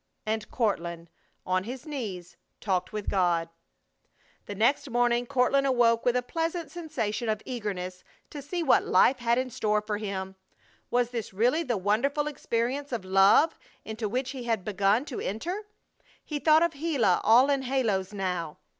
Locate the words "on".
1.45-1.63